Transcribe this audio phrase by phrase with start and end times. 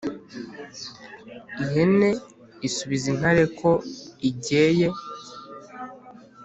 [1.63, 2.15] “ihenee
[2.67, 3.71] isubiza intare ko
[4.29, 4.87] ijyeye